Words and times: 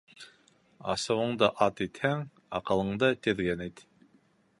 Асыуыңды 0.93 1.49
ат 1.65 1.83
итһәң, 1.87 2.23
аҡылыңды 2.61 3.11
теҙген 3.27 3.63
ит. 3.67 3.85